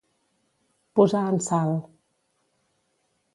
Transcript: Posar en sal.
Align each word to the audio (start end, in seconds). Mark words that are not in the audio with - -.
Posar 0.99 1.21
en 1.33 1.37
sal. 1.49 1.77